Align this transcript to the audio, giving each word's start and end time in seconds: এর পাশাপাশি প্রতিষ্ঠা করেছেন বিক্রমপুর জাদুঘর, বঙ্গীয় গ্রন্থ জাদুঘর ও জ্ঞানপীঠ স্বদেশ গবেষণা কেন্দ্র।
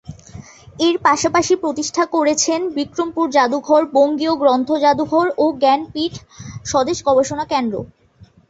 এর 0.79 0.95
পাশাপাশি 1.07 1.53
প্রতিষ্ঠা 1.63 2.03
করেছেন 2.15 2.59
বিক্রমপুর 2.77 3.25
জাদুঘর, 3.31 3.81
বঙ্গীয় 3.95 4.33
গ্রন্থ 4.35 4.69
জাদুঘর 4.83 5.27
ও 5.37 5.45
জ্ঞানপীঠ 5.61 6.13
স্বদেশ 6.65 6.97
গবেষণা 7.07 7.45
কেন্দ্র। 7.51 7.75